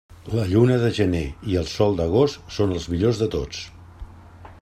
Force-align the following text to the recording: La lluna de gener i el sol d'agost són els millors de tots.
La 0.37 0.45
lluna 0.53 0.77
de 0.83 0.87
gener 0.99 1.21
i 1.51 1.59
el 1.61 1.67
sol 1.73 1.99
d'agost 2.01 2.51
són 2.57 2.75
els 2.79 2.87
millors 2.95 3.21
de 3.25 3.31
tots. 3.39 3.63